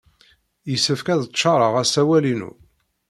[0.71, 2.51] Yessefk ad ččaṛeɣ asawal-inu.